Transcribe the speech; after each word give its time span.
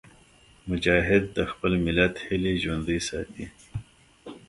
مجاهد 0.69 1.23
د 1.37 1.39
خپل 1.51 1.71
ملت 1.85 2.13
هیلې 2.25 2.53
ژوندي 2.63 2.99
ساتي. 3.09 3.45